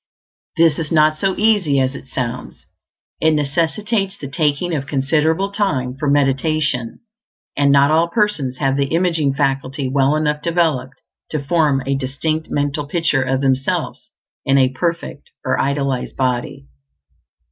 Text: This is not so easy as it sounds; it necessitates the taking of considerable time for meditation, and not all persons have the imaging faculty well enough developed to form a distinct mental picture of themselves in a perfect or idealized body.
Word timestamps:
This 0.57 0.79
is 0.79 0.91
not 0.91 1.15
so 1.15 1.35
easy 1.37 1.79
as 1.79 1.93
it 1.93 2.07
sounds; 2.07 2.65
it 3.19 3.35
necessitates 3.35 4.17
the 4.17 4.27
taking 4.27 4.73
of 4.73 4.87
considerable 4.87 5.51
time 5.51 5.95
for 5.95 6.09
meditation, 6.09 7.01
and 7.55 7.71
not 7.71 7.91
all 7.91 8.07
persons 8.07 8.57
have 8.57 8.77
the 8.77 8.87
imaging 8.87 9.35
faculty 9.35 9.87
well 9.87 10.15
enough 10.15 10.41
developed 10.41 10.99
to 11.29 11.43
form 11.43 11.83
a 11.85 11.93
distinct 11.93 12.49
mental 12.49 12.87
picture 12.87 13.21
of 13.21 13.41
themselves 13.41 14.09
in 14.43 14.57
a 14.57 14.69
perfect 14.69 15.29
or 15.45 15.61
idealized 15.61 16.15
body. 16.17 16.65